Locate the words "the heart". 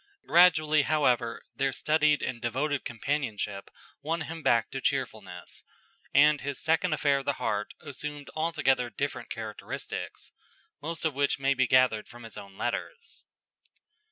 7.25-7.75